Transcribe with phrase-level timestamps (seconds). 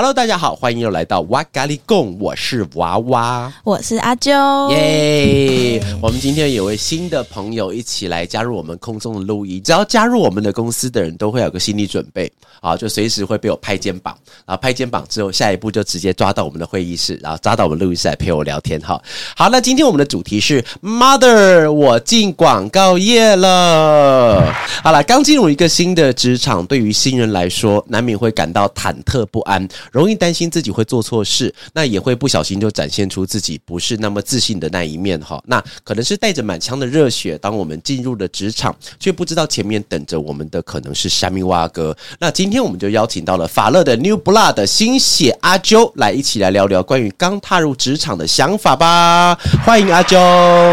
[0.00, 3.52] Hello，大家好，欢迎又来到哇咖喱贡，我是娃娃。
[3.64, 5.78] 我是阿啾，耶！
[6.00, 9.62] 我们今天有位新的朋友一起来加入我们空中的录音。
[9.62, 12.32] 只要加入我们的公司的人都会有个心理准备
[12.62, 18.98] 啊，就随时会被我拍肩膀，然后拍肩膀之后，下一步就直接抓到我们的会议室，然后抓到我们录音室来陪我聊天哈。
[19.36, 24.50] 好，那今天我们的主题是 Mother，我进广告业了。
[24.82, 35.42] 好了，刚进入一个新的职场，对于新人来说，难免会感到忐忑不安，容易担心自己会做错事，那也会不小心就展现出自己不是那么自信的那一面哈。
[35.46, 41.96] 那可能是带着满腔的热血，当我们进入了职场，却不知道前面等着我们的可能是山米蛙哥。
[42.18, 49.34] 那今天我们就邀请到了法乐的 New Blood 的新血阿啾来一起来聊聊关于刚踏入职场的想法吧。
[49.64, 50.16] 欢迎阿啾，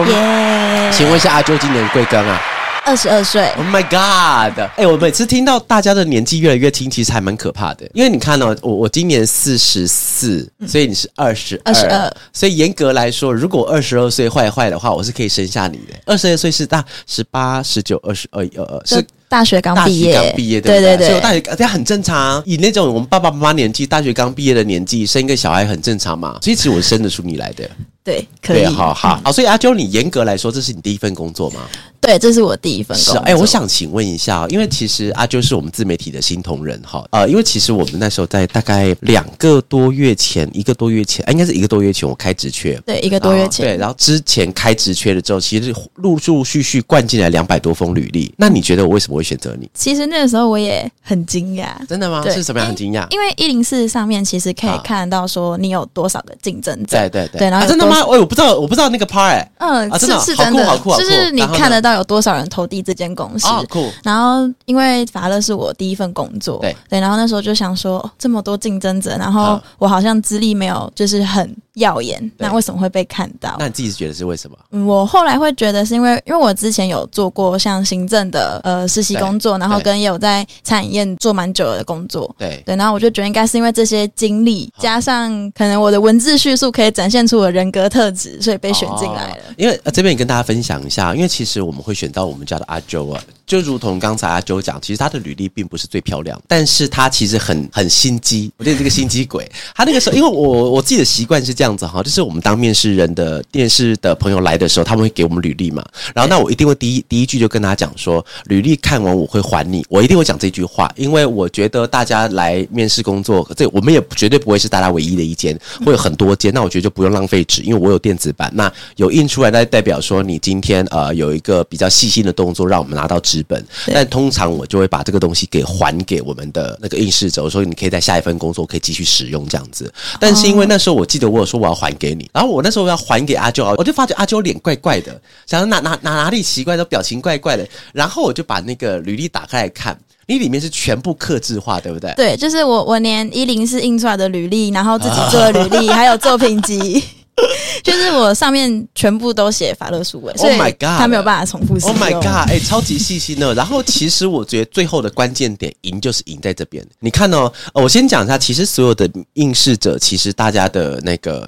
[0.08, 0.92] 耶！
[0.92, 2.57] 请问一下阿啾今年贵庚啊？
[2.88, 4.58] 二十二岁，Oh my god！
[4.78, 7.86] 哎、我每次听到大家的年纪越来越轻，其实还蛮可怕的。
[7.94, 16.00] 因为你看哦，我我今年四十四，所以你是二十二，十二所以严格来说，如果二十二岁坏坏的话，我是可以生下你的。
[16.06, 21.10] 二十二岁是大十八、十九、二十二、二二，是大学刚毕业，刚毕业，对对对？
[21.10, 22.42] 所以大学这样很正常。
[22.46, 26.40] 以那种我们爸爸妈妈年纪，大学刚毕业的年纪，生一个小孩很正常嘛。
[26.42, 27.70] 所以其实我生得出你来的，
[28.02, 29.32] 对，可以，对，好好好。
[29.34, 31.68] 所以阿啾，你严格来说，这是你第一份工作吗？
[32.00, 33.22] 对，这是我第一份工作。
[33.24, 42.80] 哎、我想请问一下哦，因为其实阿啾是我们自媒体的新同仁哈，呃，因为其实我们那时候在大概两个多月前，一个多月前，啊、应该是一个多月前我开职缺。
[42.86, 48.34] 对一个多月前，啊对，然后之前开职缺了之后，其实陆陆续续灌进来两百多封履历。
[48.38, 49.70] 那你觉得我为什么会选择你？
[49.74, 52.22] 其实那个时候我也很惊讶，真的吗？
[52.24, 53.06] 对是什么样很惊讶？
[53.12, 58.02] 因为一零四上面其实可以啊看得到说你有多少个竞争者，对对对，对然后啊真的吗？
[58.04, 63.48] 多哎，我不知道，我不知道那个 part 哎、嗯，啊真的哦是是真的，好酷好酷好酷就是你看得到有多少人投递这间公司。
[63.48, 73.56] 哦，酷，然后，因为法乐是我第一份工作，对对然后那时候就想说，哦这么多竞争者，然后我好像资历没有就是很耀眼，那为什么会被看到？
[73.60, 74.58] 那你自己觉得是为什么？
[74.72, 82.34] 嗯，我后来会觉得是因为，因为我之前有做过像行政的呃实习工作，然后跟也有在餐饮业做蛮久的工作。
[82.38, 89.34] 对，对，然后我就觉得应该是因为这些经历，加上可能我的文字叙述可以展现出我的人格特质，所以被选进来了。
[89.36, 99.50] 哦因为、呃、这边也跟大家分享一下，因为其实我们我们会选到我们家的阿周啊，就如同刚才阿九讲，其实他的履历并不是最漂亮，但是他其实很很心机，我觉得这个心机鬼。
[99.74, 105.82] 他那个时候，因为我我自己的习惯是这样子哈，就是我们当面试人的电视的朋友来的时候，他们会给我们履历嘛，
[106.14, 129.92] 然后那我一定会第一第一句就跟他讲说，履历看完我会还你，我一定会讲这句话，因为我觉得大家来面试工作，这我们也绝对不会是大家唯一的一间，会有很多间，那我觉得就不用浪费纸，因为我有电子版，那有印出来，那代表说你今天呃有一个比较细心的动作，让我们拿到纸本，但通常我就会把这个东西给还给我们的那个应试者，我说你可以在下一份工作可以继续使用这样子。
[130.20, 142.14] 但是因为那时候我记得我有说我要还给你，然后我那时候要还给阿娇，我就发觉阿娇脸怪怪的，想说哪哪哪哪里奇怪的，表情怪怪的，然后我就把那个履历打开来看，你里面是全部刻字化，对不对？
[142.16, 147.04] 对，就是我我连一零四印出来的履历，然后自己做的履历， 还有作品集。
[147.84, 151.96] 就是我上面全部都写法乐数位，所以 Oh my god 他没有办法重复使用。
[151.96, 152.50] Oh my god！
[152.50, 153.54] 哎、超级细心的。
[153.54, 156.86] 然后其实我觉得最后的关键点赢就是赢在这边。
[157.00, 161.48] 你看哦，呃我先讲一下，其实所有的应试者，其实大家的那个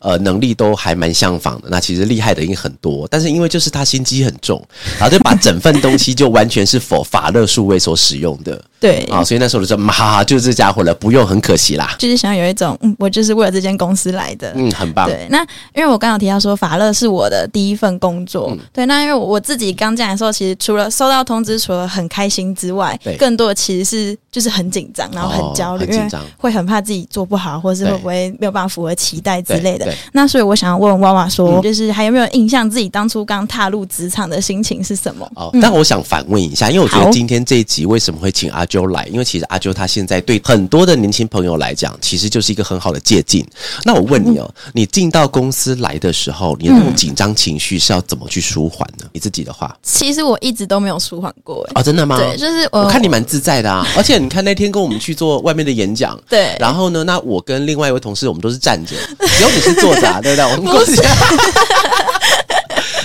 [0.00, 1.68] 呃能力都还蛮相仿的。
[1.70, 4.60] 那其实厉害的已经很多，但是因为就是他心机很重，
[4.98, 11.96] 然后就把整份东西就完全是否法乐数位所使用的对，啊，所以那时候我就说，嘛哈哈，就是这家伙了，不用，很可惜啦。
[11.98, 14.52] 就是想有一种，嗯，我就是为了这间公司来的。
[14.54, 15.08] 嗯，很棒。
[15.08, 15.40] 对，那
[15.74, 29.92] 因为我刚刚有提到说法乐是我的第一份工作，嗯对，那因为我自己刚进来的时候，其实除了收到通知，除了很开心之外，更多的其实是就是很紧张，然后很焦虑，因为会很怕自己做不好，或是会不会没有办法符合期待之类的。
[30.12, 35.28] 那所以我想要问娃娃说，嗯就是还有没有印象自己当初刚踏入职场的心情是什么？
[35.34, 39.04] 哦，但我想反问一下，因为我觉得今天这一集为什么会请阿啾来？
[39.06, 43.44] 因为其实阿啾他现在对很多的年轻朋友来讲，其实就是一个很好的借鉴。
[43.84, 49.06] 那我问你哦，你进到公司来的时候，你的那种紧张情绪是要怎么去舒缓呢？
[49.12, 52.18] 你自己的话，其实我一直都没有舒缓过、欸，哦，真的吗？
[52.18, 58.94] 对，就是我我看你蛮自在的啊，而且你看那天跟我们去做外面的演讲，对然后呢，那我跟另外一位同事，我们都是站着，
[59.26, 60.44] 只有你是坐着、啊， 对不对？
[60.44, 61.02] 我们公司。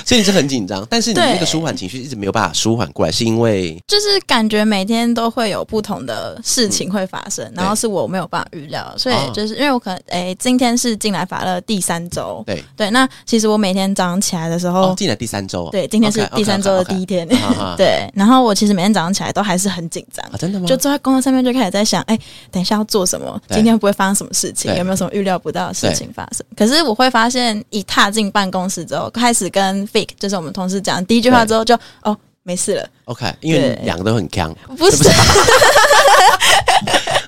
[0.06, 17.28] 所以你是很紧张，但是你那个舒缓情绪一直没有办法舒缓过来，是因为就是感觉每天都会有不同的事情会发生，然后是我没有办法预料，所以哦就是因为我可能诶、今天是进来法乐第三周，对对，那其实我每天早上起来的时候，哦，进来第三周哦，对，今天是第三周的第一天，
[17.78, 20.24] 对，然后我其实每天早上起来都还是很紧张。
[20.32, 20.66] 啊，真的吗？
[20.68, 22.18] 就坐在工作上面就开始在想，哎、
[22.52, 23.42] 等一下要做什么？
[23.50, 24.74] 今天会不会发生什么事情？
[24.76, 26.46] 有没有什么预料不到的事情发生？
[26.56, 34.54] 可是我会发现，一踏进办公室之后，开始跟 Fake 就是我们同事讲第一句话之后就，哦没事了，OK，因为两个都很强。
[34.78, 35.04] 不是，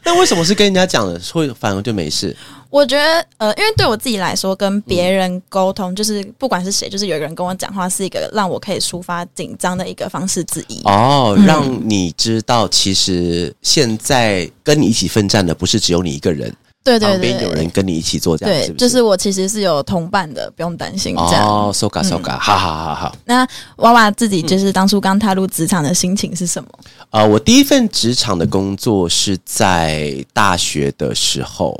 [0.04, 2.36] 那为什么是跟人家讲的，会反而就没事？
[2.70, 10.82] 我觉得呃，因为对我自己来说，跟别人沟通，就是不管是谁，就是有一个人跟我讲话，是一个让我可以抒发紧张的一个方式之一。
[10.84, 16.54] 哦，嗯让你知道，其实现在跟你一起奋战的不是只有你一个人，
[16.86, 21.46] 对对对旁边有人跟你一起做，这样对就是我其实是有同伴的，不用担心这样。
[21.48, 23.16] 哦，so ga so ga，好好好好。
[23.26, 23.46] 那
[23.78, 26.70] 娃娃自己就是当初刚踏入职场的心情是什么？
[27.10, 31.72] 呃，我第一份职场的工作是在大学的时候，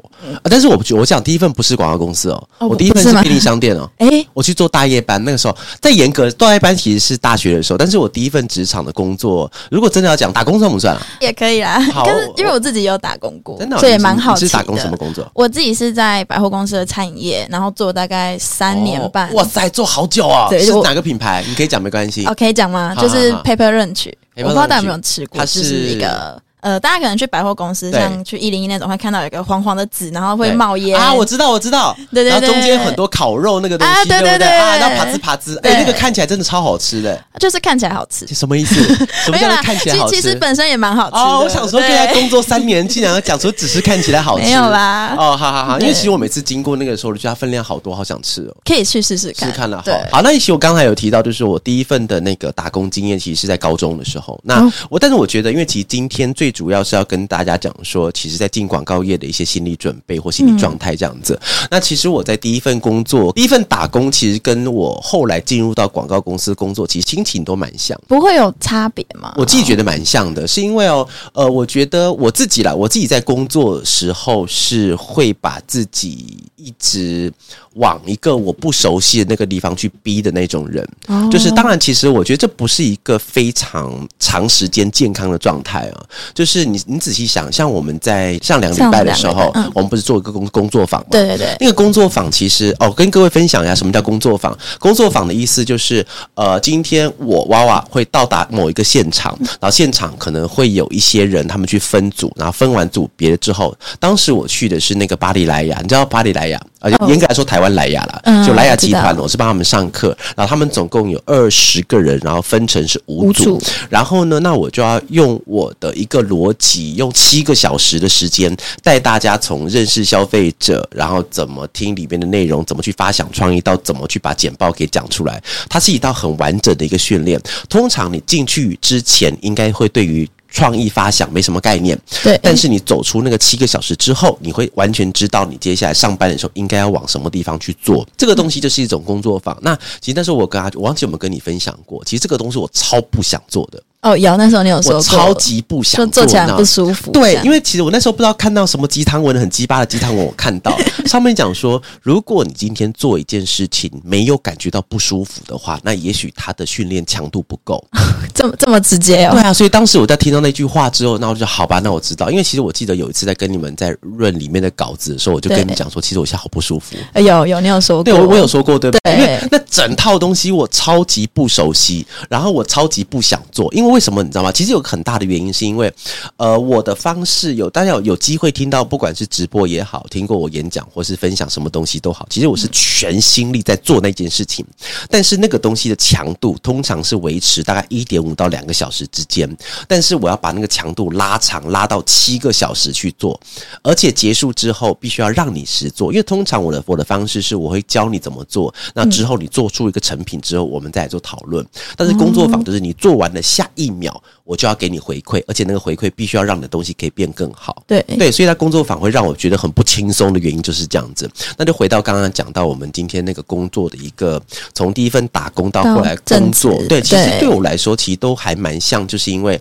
[0.42, 3.88] 啊但是我不觉我讲第一份不是广告公司哦，哦我第一份是便利商店哦。
[4.00, 11.02] 哎、我去做大夜班，那个时候在严格大夜班其实是大学的时候，但是我第一份职场的工作，如果真的要讲打工算不算啊？
[11.22, 11.80] 也可以啦。
[11.94, 14.56] 好可是因为我自己有打工过，真的哦、所以也蛮好奇的。
[14.56, 15.30] 打工什么工作？
[15.34, 19.30] 我自己是在百货公司的餐饮业，然后做大概三年半。
[19.30, 20.48] 哦哇塞，做好久啊！
[20.50, 21.44] 对是哪个品牌？
[21.48, 22.26] 你可以讲没关系。
[22.26, 22.96] 哦，可以讲吗？
[22.96, 31.14] 就是 Paper Lunch，我不知道大家有没有吃过，它就是是一个呃，大家可能去百货公司，像去一零一那种，会看到有一个黄黄的纸，然后会冒烟啊！
[31.14, 31.96] 我知道，我知道。
[32.12, 34.32] 对对对然后中间很多烤肉那个东西，啊对不对？
[34.32, 37.24] 对对啊，然后爬滋爬滋，哎，对那个看起来真的超好吃的。
[37.40, 38.26] 就是看起来好吃。
[38.34, 38.74] 什么意思？
[39.24, 40.16] 什么叫做看起来好吃？
[40.16, 41.22] 其其实本身也蛮好吃的。
[41.22, 48.56] 哦，我想说，跟对他工作三年，竟然要讲说只是看起来好吃，没有啦哦，好好好，因为其实我每次经过那个时候，我就觉得它分量好多，好想吃哦。
[48.66, 49.62] 可以去试试看试看。
[49.62, 50.22] 看了，对好，好。
[50.24, 54.40] 那其实我刚才有提到，就是我第一份的那个打工经验，其实是在高中的时候。
[54.44, 61.38] 那哦我，但是我觉得，因为其实今天最主要是要跟大家讲说，其实在进广告业的一些心理准备或心理状态这样子。
[61.70, 68.00] 那其实我在第一份工作，第一份打工，其实跟我后来进入到广告公司工作，其实心情都蛮像。
[68.08, 69.34] 不会有差别吗？
[69.36, 77.30] 我自己觉得蛮像的，是因为哦，呃，我觉得我自己啦，我自己在工作时候是会把自己一直
[77.74, 80.88] 往一个我不熟悉的那个地方去逼的那种人。
[81.08, 86.06] 哦就是当然，其实我觉得这不是一个非常长时间健康的状态啊。
[86.36, 91.08] 就是你你仔细想，像我们在上两个礼拜的时候我们不是做一个工工作坊吗？
[91.10, 94.56] 对对对，那个工作坊其实哦，跟各位分享一下什么叫工作坊。
[94.78, 107.08] 工作坊的意思就是，呃，今天我娃娃会到达某一个现场，然后现场可能会有一些人，他们去分组，然后分完组别了之后，当时我去的是那个巴黎莱雅，你知道巴黎莱雅，而且哦。
[107.08, 125.42] 严格来说台湾莱雅啦，嗯就莱雅集团我是帮他们上课，然后他们总共有二十个人，然后分成是五组五组，然后呢，那我就要用我的一个逻辑，用七个小时的时间带大家从认识消费者，然后怎么听里面的内容，怎么去发想创意，到怎么去把简报给讲出来。
[125.70, 127.40] 它是一道很完整的一个训练。
[127.70, 138.08] 通常你进去之前，应该会对于创意发想没什么概念，对，但是你走出那个七个小时之后，你会完全知道你接下来上班的时候应该要往什么地方去做。
[138.16, 139.58] 这个东西就是一种工作坊。
[139.62, 147.12] 那其实那时候我跟他，我忘记有没有跟你分享过，其实这个东西我超不想做的，哦，有那时候你有说过，我超级不想说做起来不舒服。
[147.12, 157.84] 对，因为为其实我那时候不知道看到什么鸡汤文很鸡巴的鸡汤文，我看到 上面讲说，如果你今天做一件事情没有感觉到不舒服的话，那也许他的训练强度不够。
[158.36, 159.32] 这么这么直接哦。
[159.32, 166.96] 对啊，所以当时我在听到那句话之后，那我就好吧，那我知道，因为其实我记得有一次在跟你们在润里面的稿子的时候，我就跟你们讲说，其实我现在好不舒服。
[167.14, 169.16] 呃有有，你有说过，对，我我有说过，对不对？
[169.16, 173.74] 对因为那整套东西我超级不熟悉，然后我超级不想做。
[173.74, 174.52] 因为为什么你知道吗？
[174.52, 175.92] 其实有个很大的原因是因为，
[176.36, 184.66] 呃，我的方式有大家有有机会听到，不管是直播也好，听过我演讲或是分享什么东西都好，其实我是全心力在做那件事情。
[185.10, 189.50] 但是那个东西的强度通常是维持大概一点五到两个小时之间，
[189.88, 193.40] 但是我要把那个强度拉长，拉到七个小时去做，
[193.82, 201.66] 而且结束之后必须要让你实做，因为通常我的我的方式是我会教你怎么做，那之后你做出一个成品之后，我们再来做讨论。
[201.96, 207.84] 但是工作坊就是你做完了下一秒，我就要给你回馈，而且那个回馈必须要让你的东西可以变更好。
[207.88, 211.30] 对对，所以他工作坊会让我觉得很不轻松的原因就是这样子。
[211.58, 214.42] 那就回到刚刚讲到我们今天那个工作的一个，
[214.74, 219.60] 从第一份打工到后来工作，对，其实对对我来说其实都还蛮像，就是因为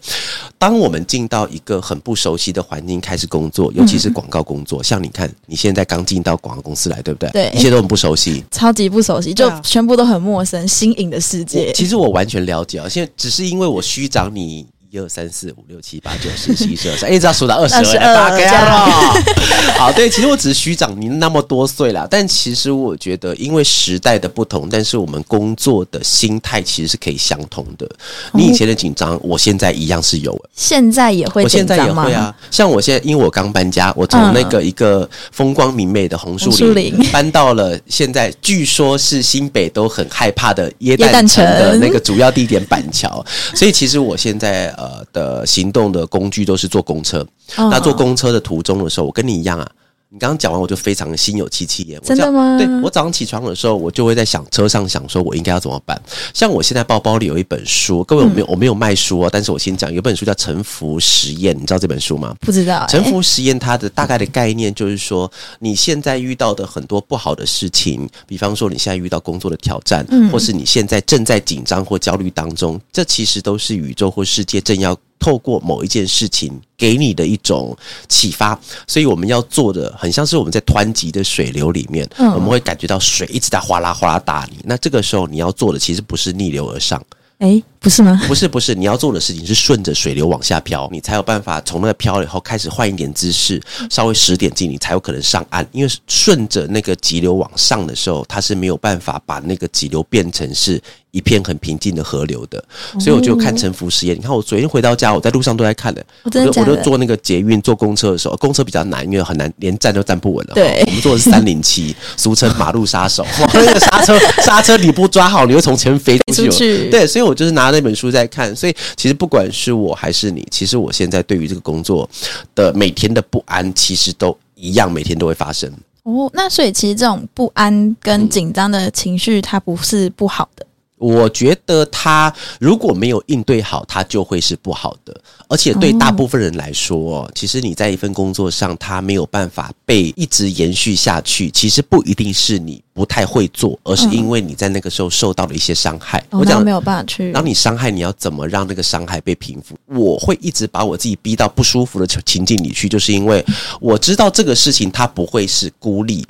[0.65, 7.29] 当我们进到一个很不熟悉的环境开始工作，尤其是广告工作，像你看，你现在刚进到广告公司来，对不对？
[7.33, 8.43] 对一切都很不熟悉。
[8.51, 11.71] 超级不熟悉，就全部都很陌生，新颖的世界。
[11.75, 14.67] 其实我完全了解啊，现在只是因为我虚长你。
[14.95, 19.23] 一二三四五六七八九十十一十二三，一直要数到二十22二，大概这样了。
[19.77, 27.89] 好，对，其实我只是虚长您那么多岁啦，但其实我觉得，因为时代的不同，但是我们工作的心态其实是可以相同的。
[28.33, 30.41] 你以前的紧张，我现在一样是有。
[30.55, 31.93] 现在也会我现在也？
[31.93, 43.25] 会啊，像我现在，因为我刚搬家，我从那个一个风光明媚的红树林林搬到了现在据说是新北都很害怕的耶耶诞诞城的那个主要地点板桥，
[43.57, 47.27] 所以其实我现在呃的行动的工具都是坐公车。
[47.59, 49.71] 嗯那坐公车的途中的时候，我跟你一样啊。
[50.15, 52.01] 你刚刚讲完，我就非常的心有戚戚焉。
[52.03, 56.01] 真的吗对我早上起床的时候，我就会在想车上想说，我应该要怎么办。
[56.33, 62.33] 像我现在包包里有一本书，各位我没有、我没有卖书哦，但是我先讲，有一本书叫《沉浮实验》，你知道这本书吗？
[62.43, 62.87] 不知道、欸。
[62.87, 65.29] 沉浮实验它的大概的概念就是说，
[65.59, 74.97] 你现在遇到的很多不好的事情，比方说你现在遇到工作的挑战，嗯或是你现在正在紧张或焦虑当中，这其实都是宇宙或世界正要。
[75.19, 77.77] 透过某一件事情给你的一种
[78.09, 82.33] 启发，所以我们要做的很像是我们在湍急的水流里面，嗯。
[82.33, 84.59] 我们会感觉到水一直在哗啦哗啦打你。
[84.65, 87.03] 那这个时候你要做的其实不是逆流而上，
[87.39, 88.19] 哎、不是吗？
[88.27, 93.61] 不是不是，你要做的事情是顺着水流往下漂，你才有办法从那个漂了以后开始换一点姿势，
[93.91, 95.67] 稍微使点劲，你才有可能上岸。
[95.71, 102.65] 因为顺着那个急流往上的时候，它是没有办法把那个急流变成是一片很平静的河流的。
[102.99, 104.17] 所以我就看沉浮实验。
[104.17, 110.55] 你看我昨天回到家，我在路上都在看的，我就我就坐那个捷运坐公车的时候，公车比较难，因为很难连站都站不稳了。
[110.55, 113.23] 对我们坐的是三零七，俗称马路杀手。
[113.23, 116.01] 哇那个刹车刹车你不抓好，你会从前面。
[116.05, 118.55] 飞出去对，所以我就是拿那本书在看。
[118.55, 122.09] 所以其实不管是我还是你，其实我现在对于这个工作
[122.55, 125.71] 的每天的不安，其实都一样，每天都会发生。
[126.05, 130.67] 哦，那所以其实这种不安跟紧张的情绪，它不是不好的。
[131.05, 135.15] 我觉得他如果没有应对好，他就会是不好的。
[135.49, 146.19] 而且对大部分人来说，哦、其实你在一份工作上，他没有办法被一直延续下去，其实不一定是你不太会做，而是因为你在那个时候受到了一些伤害。
[146.31, 147.31] 哦，我讲那没有办法去。
[147.33, 149.77] 当你伤害，你要怎么让那个伤害被平复？
[149.87, 153.45] 我会一直把我自己逼到不舒服的情境里去，就是因为
[153.79, 156.27] 我知道这个事情它不会是孤立，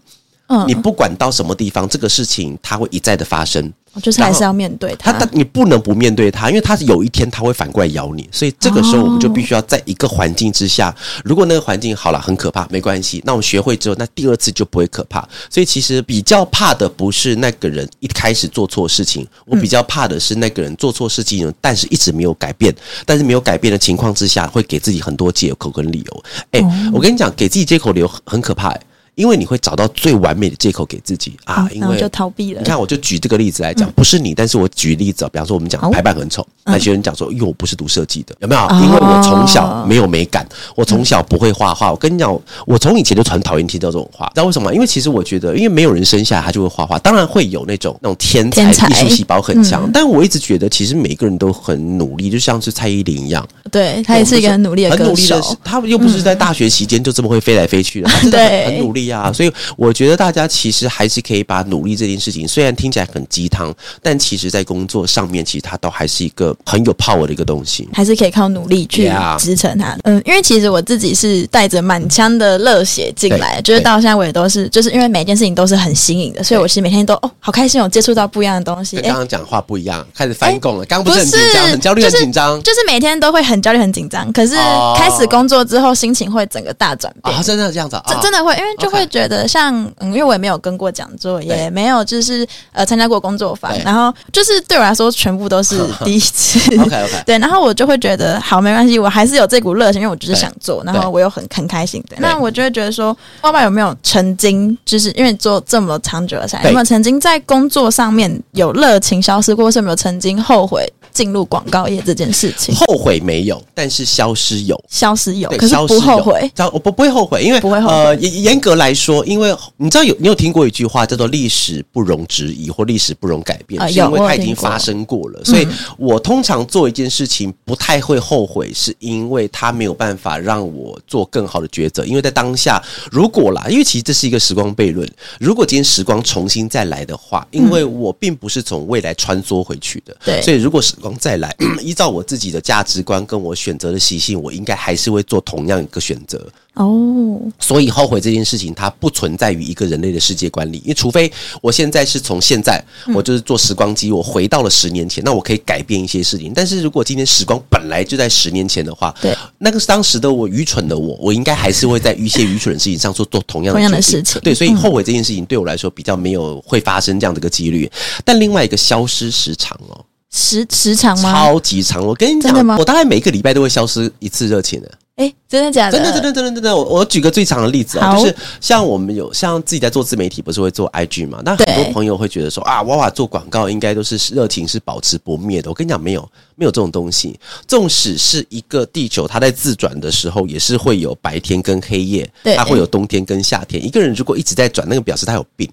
[0.48, 3.72] 嗯你不管到什么地方，这个事情它会一再的发生。
[4.02, 5.12] 就是还是要面对它。
[5.12, 10.92] 他但你不能不面对它，因为它有一天它会反过来咬你，所以这个时候我们就必须要在一个环境之下，
[11.24, 15.20] 如果那个环境好了很可怕，没关系，那我们学会之后，那第二次就不会可怕。
[15.48, 22.74] 所以其实比较怕的不是那个人一开始做错事情，我比较怕的是那个人做错事情，但是一直没有改变，
[23.06, 26.24] 但是没有改变的情况之下，会给自己很多借口跟理由。
[26.50, 28.80] 哎、我跟你讲，给自己借口理由很很可怕、欸
[29.14, 32.66] 因为你会找到最完美的借口给自己啊，因为就逃避了你。
[32.66, 38.60] 看，我就举这个例子来讲，不是你，但是我举例子啊，比方说我们讲排版很丑，那些人讲说，因为我不是读设计的，有没有？
[38.62, 41.90] 哦因为我从小没有美感，我从小不会画画。
[41.90, 44.74] 我跟你讲，我从以前就很讨厌听到这种话，知道为什么吗？
[44.74, 59.32] 因为其实我觉得，因为没有人生下来他就会画画，当然会有那种那种天才艺术细胞很强，但我一直觉得，其实每个人都很努力，就像是蔡依林一样，对她也是一个很努力的歌很努力的手。，他们又不是在大学期间就这么会飞来飞去的，对很很努力啊。
[59.32, 67.88] 所以我觉得大家其实还是可以把努力这件事情，虽然听起来很鸡汤，但其实在工作上面，其实它都还是一个很有 power 的一个东西。
[67.92, 69.96] 还是可以靠努力去支撑它。
[70.04, 78.96] 嗯，因为其实我自己是带着满腔的热血进来，就是到现在我也都是，就是因为每件事情都是很新颖的，所以我其实每天都哦好开心，有接触到不一样的东西。
[78.98, 80.84] 刚，刚讲话不一样，开始翻供了。
[80.86, 87.34] 刚刚不是很紧张、很焦虑、很紧张就是每天都会很焦虑、很紧张，可是哦开始工作之后，心情会整个大转变。
[87.34, 87.42] 啊？
[87.42, 88.04] 真的这样子啊？
[88.08, 96.58] 真真的会，因为就会觉得像，嗯，因为我也没有跟过讲座，也没有就是呃参加过工作坊，然后就是对我来说全部都是 第一次。
[96.80, 102.02] OK OK， 对，然后我就会觉得好没关系，我还是有这股热情，因为我就是想做，然后我又很很开心。
[102.08, 112.74] 对，那我就会觉得说，爸爸有没有曾经就是因为做这么长久的下来，有没有曾经在工作上面有热情消失过，或是有没有曾经后悔进入广告业这件事情？
[112.74, 114.78] 后悔没有，但是消失有。
[114.90, 116.50] 消失有，对，可是不后悔。
[116.72, 125.44] 我不不会后悔，因为不会后悔呃，严严格来说，因为你知道有你有听过一句话叫做“历史不容质疑”或“历史不容改变”，啊是因为它已经发生过了。
[125.44, 125.66] 所以
[125.96, 132.04] 我通常做一件事情不太会后悔，是因为它没有办法让我做更好的抉择。
[132.04, 146.48] 因为在当下，如果啦，因为其实这是一个时光悖论，如果今天时光重新再来的话，因为我并不是从未来穿梭回去的，对所以如果时光再来， 依照我自己的价值观跟我选择的习性，我应该还是会做同样一个选择。
[146.74, 151.30] 哦，所以后悔这件事情，它不存在于一个人类的世界观里，因为除非
[151.60, 152.82] 我现在是从现在，
[153.14, 156.52] 我就是做时光机，我回到了十年前，那我可以改变一些事情。
[156.52, 167.88] 但是如果今天时光本来就在十年前的话，对，那个是当时的我愚蠢的我，我应该还是会在一些愚蠢的事情上做做同样的同样的事情对，所以后悔这件事情对我来说比较没有会发生这样的一个几率。
[168.24, 170.04] 但另外一个消失时长哦，
[170.34, 171.32] 时时长吗？
[171.32, 172.04] 超级长。
[172.04, 174.90] 我跟你讲我大概每个礼拜都会消失一次热情的。
[175.14, 175.96] 哎，真的假的？
[175.96, 176.76] 真的，真的，真的，真的。
[176.76, 181.40] 我我举个最长的例子啊，好就是像我们有像自己在做自媒体，不是会做 IG 嘛？
[181.44, 185.70] 那很多朋友会觉得说啊，娃娃做广告应该都是热情是保持不灭的。
[185.70, 187.38] 我跟你讲，没有，没有这种东西。
[187.66, 193.84] 纵使是一个地球，它在自转的时候，也是会有白天跟黑夜，它会有冬天跟夏天。
[193.84, 195.70] 一个人如果一直在转，那个表示他有病，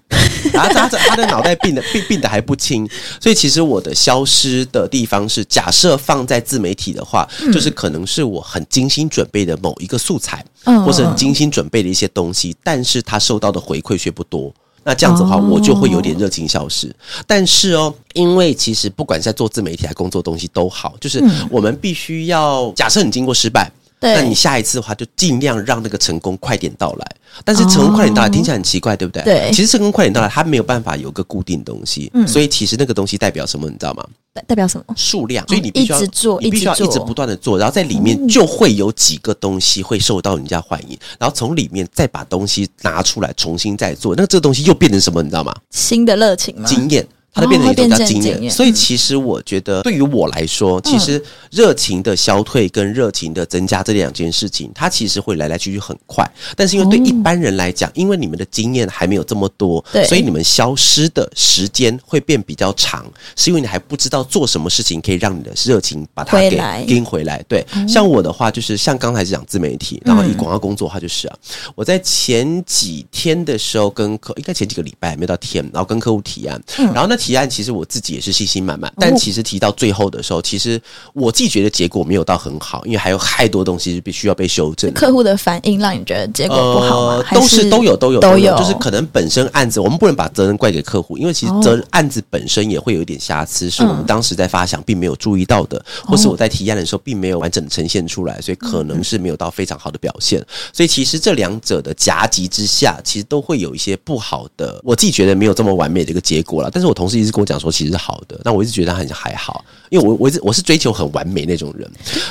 [0.52, 2.88] 然 后他他他的脑袋病的病病的还不轻。
[3.20, 10.44] 所以其实我的消失的地方是，假设放在自媒体的话，就是可能是我很精心准备的某一个素材。
[10.64, 14.54] 嗯或是很精心准备的一些东西，但是他收到的回馈却不多。
[14.84, 16.94] 那这样子的话，哦我就会有点热情消失。
[17.26, 23.70] 但是哦，因为其实不管是在做自媒体还工作东西都好，就是我们必须要假设你经过失败，
[24.02, 27.06] 对那你下一次的话就尽量让那个成功快点到来。
[27.44, 29.22] 但是成功快点到来、哦听起来很奇怪，对不对？
[29.22, 34.04] 对其实成功快点到来，它没有办法有个固定东西，嗯所以其实那个东西代表什么，你知道吗？
[34.34, 34.94] 代代表什么？
[34.96, 45.54] 数量，所以你必须要一直做你必须要一直做一直不断的做，然后在里面就会有几个东西会受到人家欢迎，然后从里面再把东西拿出来重新再做，那这个东西又变成什么，你知道吗？
[45.70, 46.64] 新的热情吗？
[46.66, 47.06] 经验。
[47.34, 56.28] 它就变成一种叫经验，所以其实我觉得，对于我来说，其实热情的消退跟热情的增加这两件事情，它其实会来来去去很快。
[56.54, 60.04] 但是因为对一般人来讲，因为你们的经验还没有这么多，对。
[60.04, 66.84] 所以你们消失的时间会变比较长，是因为你还不知道做什么事情可以让你的热情把它给回来。
[66.84, 67.42] 跟回来。
[67.48, 71.36] 对，像我的话，就是像刚才讲自媒体，然后以广告工作的话，就是啊，
[71.74, 80.80] 我在前几天的时候跟客，应该前几个礼拜没有到天，然后跟客户提案，然后那提案其实我自己也是信心满满，但其实提到最后的时候，其实
[81.12, 84.92] 我自己觉得结果没有到很好，因为还有太多东西是必须要被修正。
[84.92, 87.24] 客户的反应让你觉得结果不好吗？
[87.30, 100.44] 都是都有都有都有，就是可能本身案子我们不能把责任怪给客户，因为其实哦责案子本身也会有一点瑕疵，是我们当时在发想并没有注意到的，或是我在提案的时候并没有完整的呈现出来，所以可能是没有到非常好的表现。
[100.72, 106.70] 所以其实这两者的夹击之下，其实都会有一些不好的，我自己觉得没有这么完美的一个结果了。
[106.72, 111.90] 但是我同事一直跟我讲说，其实是好的，那我一直觉得很还好，因为我我一直我是追求很完美那种人，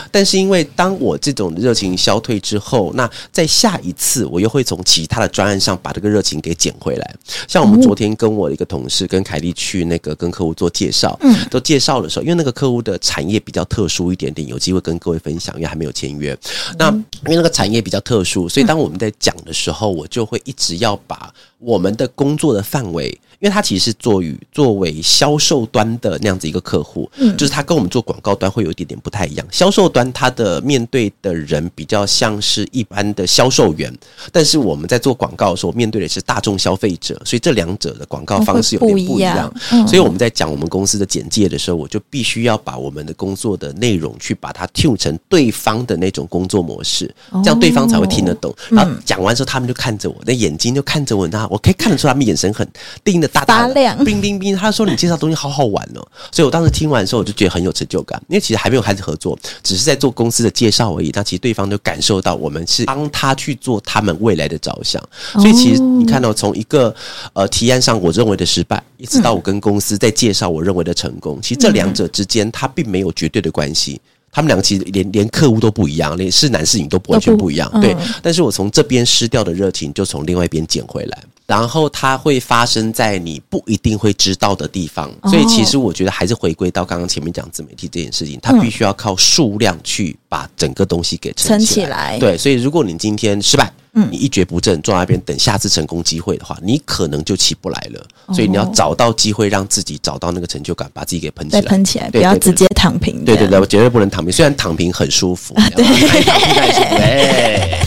[0.10, 7.16] 但是因为当我这种热情消退之后，那在下一次我又会从其他的专案上把这个热情给捡回来。
[7.48, 16.38] 像我们昨天跟我的一个同事跟凯莉去那个跟客户做介绍，嗯，都介绍的时候，因为那个客户的产业比较特殊一点点，有机会跟各位分享，因为还没有签约。
[16.78, 23.20] 那因为那个产业比较特殊，所以当我们在讲的时候，我就会一直要把我们的工作的范围。
[23.42, 29.46] 因为他其实是做于作为销售端的那样子一个客户，嗯，就是他跟我们做广告端会有一点点不太一样。
[29.52, 33.92] 销售端他的面对的人比较像是一般的销售员，
[34.32, 39.52] 但是我们在做广告的时候面对的是大众消费者，所以这两者的广告方式有点不一样。
[39.88, 47.12] 所以我们在讲我们公司的简介的时候，我就必须要把我们的工作的内容去把它 tune 成对方的那种工作模式，
[47.44, 48.54] 这样对方才会听得懂。
[48.70, 52.68] 然后讲完之后，他们就看着我，那眼睛就看着我，那我可以看得出他们眼神很
[53.04, 54.56] 盯得大大的亮冰冰冰。
[54.56, 61.12] 他说你介绍东西好好玩哦，所以我当时听完的时候，我就觉得很有成就感，因为其实还没有开始合作，只是在做公司的介绍而已。
[61.14, 65.02] 那其实对方就感受到我们是帮他去做他们未来的着想，
[65.34, 66.94] 所以其实你看到、从一个
[67.34, 74.00] 呃提案上我认为的失败，一直到我跟公司在介绍我认为的成功，其实这两者之间它并没有绝对的关系。
[74.32, 77.70] 他们两个其实连连客户都不一样，连是男是女都不完全不一样。
[77.82, 77.94] 对。
[77.94, 81.24] 嗯，但是我从这边失掉的热情，就从另外一边捡回来。
[81.48, 85.30] 然后它会发生在你不一定会知道的地方，哦。
[85.30, 92.18] 所以其实我觉得还是回归到刚刚前面讲自媒体这件事情，它必须要靠数量去把整个东西给撑起来。
[92.20, 98.02] 对，所以如果你今天失败，嗯你一蹶不振，坐在那边等下次成功机会的话，你可能就起不来了。
[98.28, 101.62] 哦所以你要找到机会，让自己找到那个成就感，把自己给喷起来。
[101.62, 103.26] 再喷起来，不要直接躺平。
[103.26, 104.32] 对对对，我绝对不能躺平。
[104.32, 105.84] 虽然躺平很舒服，对，
[106.24, 106.96] 躺平那也舒服。
[106.96, 107.80] 哎，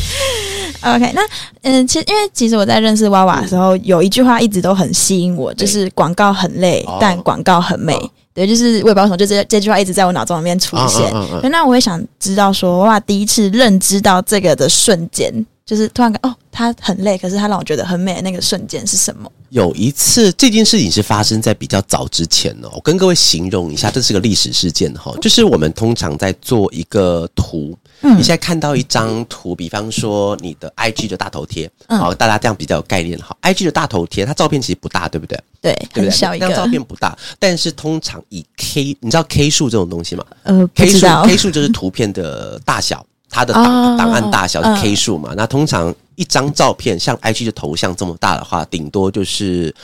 [0.96, 1.22] OK，那
[1.62, 7.94] 嗯，其实因为其实我在认识娃娃的时候，有一句话一直都很吸引我，就是广告很累哦，但广告很美。
[7.94, 11.08] 哦对，就是我也不知道为什么，就这这句话一直在我脑中里面出现。
[11.52, 15.32] 那我也想知道说，娃娃第一次认知到这个的瞬间
[15.66, 19.30] 就是突然感哦，他很累，可是他让我觉得很美的那个瞬间是什么？
[19.48, 22.68] 有一次，这件事情是发生在比较早之前哦。
[22.74, 25.14] 我跟各位形容一下，这是个历史事件哈。
[25.22, 33.34] 就是我们通常在做一个图，嗯你现在看到一张图，比方说你的 IG 的大头贴，嗯好，大家这样比较有概念哈。
[33.40, 35.42] IG 的大头贴，它照片其实不大，对不对？
[35.62, 36.02] 对，对不对？
[36.02, 45.34] 很小一那张照，片不大，但是通常以 K，你知道 K 数这种东西吗呃，不？K 数 K 数就是图片的大小，它的档哦档案大小是嗯 K 数嘛？
[45.36, 49.74] 那通常一张照片像 IG 的头像这么大的话，顶多就是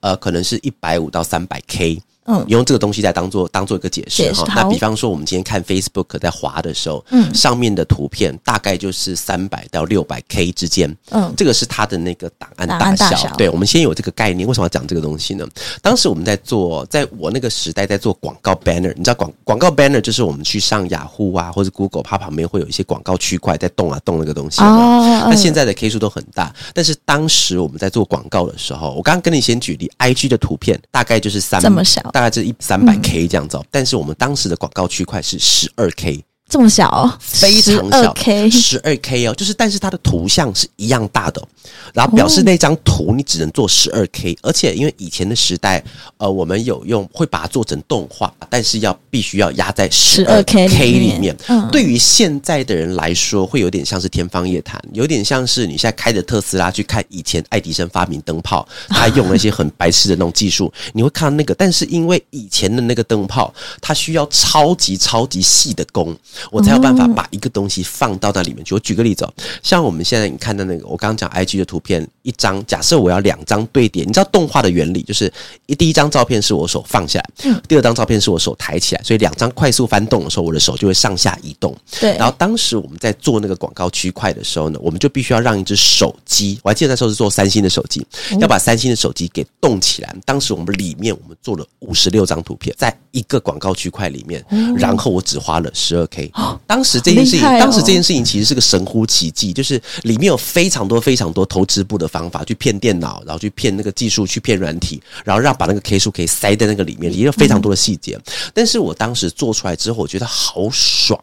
[0.00, 2.00] 呃，可能是一百五到三百 K。
[2.26, 4.44] 嗯你用这个东西来当做当做一个解释哈。
[4.54, 10.94] 那比方说，我们今天看 Facebook 在滑的时候，嗯上面的图片大概就是三百到六百 K 之间。
[11.10, 13.10] 嗯这个是它的那个档案大小。
[13.10, 14.46] 大小对，我们先有这个概念。
[14.48, 15.46] 为什么要讲这个东西呢？
[15.82, 24.68] 当时我们在做，在我那个时代在做广告 banner，你知道广广告 banner 就是我们去上雅虎啊或者 Google，它旁边会有一些广告区块在动啊动那个东西嘛。
[24.68, 36.24] 哦，那现在的 K 数都很大，但是当时我们在做广告的时候，我刚刚跟你先举例，IG 的图片大概就是三这么小大概是一三百 K 这样子、哦，但是我们当时的广告区块是十二 K。
[36.54, 36.88] 这么小？
[36.88, 41.48] 哦，非常小 K，十二 K 哦，就是但是它的图像是一样大的哦、
[41.92, 45.82] 然后表示那张图你只能做十二 K，而且因为以前的时代，
[46.16, 51.16] 呃，我们有用会把它做成动画，但是要必须要压在十二 12K K 里面。
[51.16, 51.36] 里面。
[51.48, 51.68] 嗯。
[51.72, 66.16] 对于现在的人来说，会有点像是天方夜谭，有点像是你现在开着特斯拉去看以前爱迪生发明灯泡，他用了一些很白痴的那种技术，你会看到那个，但是因为以前的那个灯泡，它需要超级超级细的工，
[66.50, 68.74] 我才有办法把一个东西放到那里面去。
[68.74, 75.32] 我举个例子哦，像我们现在你看到那个，我刚刚讲 IG 的图片，一张，假设我要两张对叠，你知道动画的原理就是
[75.66, 81.76] 一第一张照片是我手放下来，第二张照片是我手抬起来，所以两张快速翻动的时候，我的手就会上下移动。
[82.00, 88.06] 对，然后当时我们在做那个广告区块的时候呢，我们就必须要让一只手机，我还记得那时候是做三星的手机，
[88.40, 90.14] 要把三星的手机给动起来。
[90.24, 94.44] 当时我们里面我们做了五十六张图片，在一个广告区块里面，
[94.76, 96.23] 然后我只花了十二 K。
[96.66, 108.18] 当时这件事情，当时这件事情其实是个神乎其技，就是里面有非常多非常多投资部的方法去骗电脑，然后去骗那个技术，去骗软体，然后让把那个 K 数可以塞在那个里面，里面有非常多的细节。
[108.52, 111.18] 但是我当时做出来之后，我觉得好爽。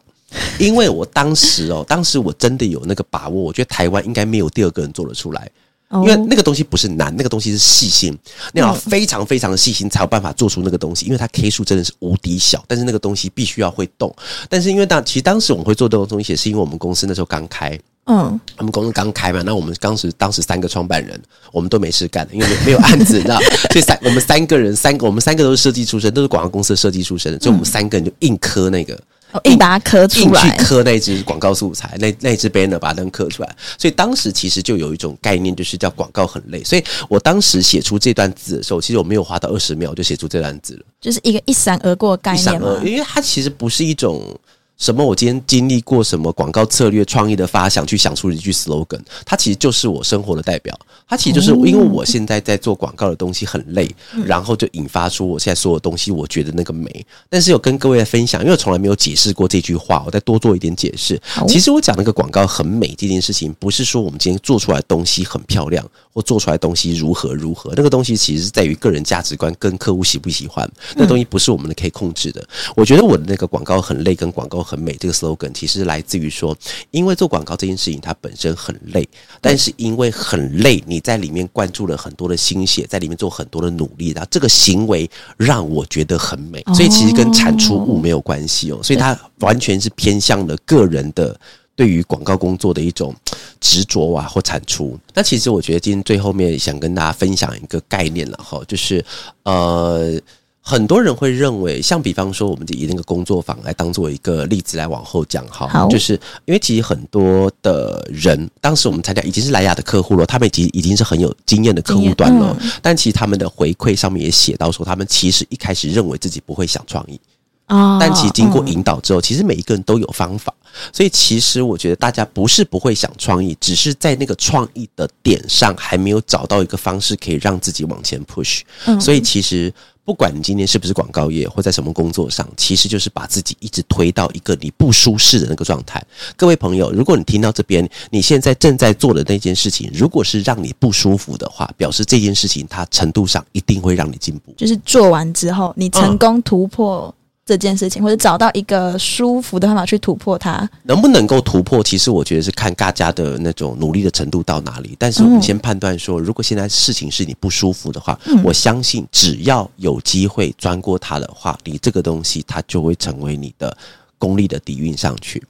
[0.58, 5.50] 因为我当时哦，当时我真的有那个把握，我觉得台湾应该没有第二个人做得出来，
[5.92, 8.16] 因因为那个东西不是难，那个东西是细心，
[8.52, 14.14] 你要非常非常的细心才有办法做出那个东西，因为它 K 数真的是无敌小，但是那个东西必须要会动。
[14.48, 21.20] 但是因为当其实当时我们会做这种东西，也是因为我们公司那时候刚开，嗯，我们公司刚开嘛，那我们当时当时三个创办人，
[21.52, 23.38] 我们都没事干，因为没没有案子，你知道，
[23.72, 28.98] 所以三我们三个人，三个我们三个都是设计出身，都是广告公司的设计出身的，所以我们三个人就硬磕那个。
[29.32, 36.62] 哦硬把它刻出硬去来，刻那支广告素材，那那支 banner 把灯刻出来，所以当时其实就有一种概念，就是叫广告很累。
[36.62, 42.88] 所以我当时写出这段字的时候，其实我没有花到二十秒就写出这段字了，就是一个一闪而过的概一闪念嘛而，。
[42.88, 44.38] 因为它其实不是一种。
[44.78, 45.04] 什么？
[45.04, 50.76] 我今天经历过什么广告策略创意的发想，去想出一句 slogan，它其实就是我生活的代表。
[51.06, 53.88] 它其实就是因为我现在在做广告的东西很累，
[54.24, 57.04] 然后就引发出我现在所有东西，我觉得那个美。
[57.28, 61.20] 但是有跟各位分享，因为我从来没有解释过这句话，我再多做一点解释。
[61.46, 72.42] 其实我讲那个广告很美这件事情，不是说我们今天做出来的东西很漂亮，或做出来的东西如何如何，那个东西其实是在于个人价值观跟客户喜不喜欢，那东西不是我们可以控制的。
[72.74, 76.56] 我觉得我的那个广告很累，跟广告很美这个 slogan，其实来自于说，
[76.90, 79.08] 因为做广告这件事情它本身很累，
[79.40, 91.38] 但是因为很累，你在里面灌注了很多的心血，在里面做很多的努力，然后这个行为让我觉得很美，所以其实跟产出物没有关系哦，所以它完全是偏向了个人的。
[91.74, 93.16] 对于广告工作的一种
[93.58, 94.96] 执着啊，或产出。
[95.14, 99.02] 那其实我觉得今天最后面想跟大家分享一个概念了哈，就是
[99.44, 100.20] 呃。
[100.64, 105.88] 很多人会认为，像比方说，我们以那个工作坊来当做一个例子来往后讲哈，好。
[105.88, 117.20] 就是因为其实很多的人，当时我们参加已经是莱雅的客户了，他们已经已经是很有经验的客户端了，经但其实他们的回馈上面也写到说，他们其实一开始认为自己不会想创意，
[117.66, 118.68] 哦但其实经过嗯。
[118.68, 120.54] 引导之后，其实每一个人都有方法。
[120.90, 128.60] 所以其实我觉得大家不是不会想创意，只是在那个创意的点上还没有找到一个方式可以让自己往前 push。
[128.86, 128.98] 嗯。
[128.98, 129.70] 所以其实
[130.04, 136.04] 不管你今天是不是广告业或在什么工作上，其实就是把自己一直推到一个你不舒适的那个状态。
[136.36, 144.52] 各位朋友，如果你听到这边，你现在正在做的那件事情，如果是让你不舒服的话，表示这件事情它程度上一定会让你进步。
[144.56, 150.68] 就是做完之后，你成功突破这件事情，或者找到一个舒服的方法去突破它。
[150.84, 154.94] 能不能够突破，其实我觉得是看大家的那种努力的程度到哪里。
[154.96, 163.76] 但是我们先判断说，如果现在事情是你不舒服的话，我相信只要有机会钻过它的话，你这个东西它就会成为你的
[164.18, 165.42] 功力的底蕴上去。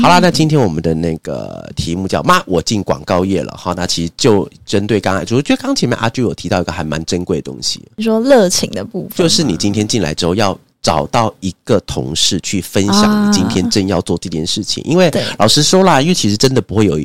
[0.00, 3.74] 好啦，那今天我们的那个题目叫“妈，我进广告业了”哈。
[3.76, 10.58] 那其实就针对刚才，我觉得刚前面阿朱有提到一个还蛮珍贵的东西，你说热情的部分，就是你今天进来之后要。
[10.84, 17.00] 找到一个同事去分享你今天正要做这件事情，因为老实说啦，因为其实真的不会有，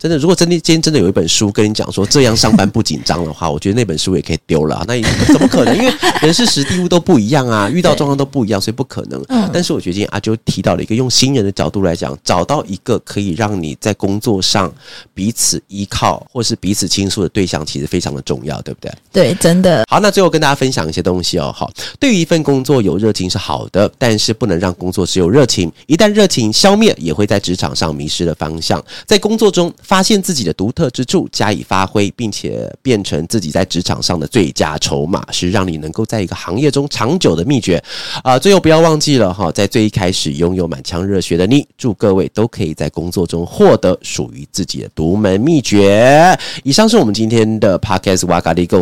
[0.00, 4.82] 真的如果真的今天真的有一本书跟你讲说这样上班不紧张的话， 我觉得那本书也可以丢了。
[4.88, 5.76] 那怎么可能？
[5.76, 9.22] 因为人事实地物都不一样啊，遇到状况都不一样，所以不可能。
[9.52, 14.72] 但是我觉得今天阿啾提到了一个用新人的角度来讲，找到一个可以让你在工作上
[15.12, 18.90] 彼此依靠或是彼此倾诉的对象，其实非常的重要，对不对？
[19.12, 19.84] 对，真的。
[19.86, 21.52] 好，那最后跟大家分享一些东西哦。
[21.54, 25.70] 好，对于一份工作有热情是好的，但是不能让工作只有热情。
[25.86, 28.82] 一旦热情消灭，也会在职场上迷失了方向。
[29.04, 37.82] 在工作中发现自己的独特之处，加以发挥，并且变成自己在职场上的最佳筹码，是让你能够在一个行业中长久的秘诀。
[38.22, 46.38] 啊，最后不要忘记了哈，在最一开始拥有满腔热血的你，祝各位都可以在工作中获得属于自己的独门秘诀。
[46.62, 48.78] 以上是我们今天的 Podcast 瓦嘎利贡。